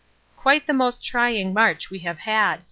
[0.35, 2.59] Quite the most trying march we have had.